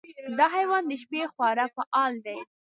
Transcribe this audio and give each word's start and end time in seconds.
دا 0.37 0.45
حیوان 0.55 0.83
د 0.87 0.91
شپې 1.01 1.21
خورا 1.33 1.65
فعال 1.75 2.13
دی. 2.25 2.37